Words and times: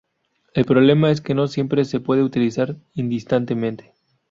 El 0.55 0.65
problema 0.65 1.11
es 1.11 1.21
que 1.21 1.35
no 1.35 1.47
siempre 1.47 1.85
se 1.85 1.99
pueden 1.99 2.23
utilizar 2.25 2.75
indistintamente. 2.95 3.93